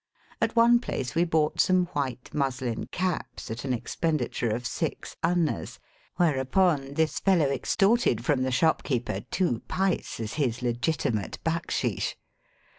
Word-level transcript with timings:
At 0.41 0.55
one 0.55 0.79
place 0.79 1.13
we 1.13 1.25
bought 1.25 1.61
some 1.61 1.85
white 1.93 2.33
muslin 2.33 2.87
caps 2.87 3.51
at 3.51 3.65
an 3.65 3.71
expenditure 3.71 4.49
of 4.49 4.65
six 4.65 5.15
annas, 5.21 5.77
whereupon 6.15 6.95
this 6.95 7.19
fellow 7.19 7.51
extorted 7.51 8.25
from 8.25 8.41
the 8.41 8.49
shopkeeper 8.49 9.21
two* 9.29 9.59
pice 9.67 10.19
as 10.19 10.33
his 10.41 10.63
legitimate 10.63 11.37
backsheesh. 11.45 12.15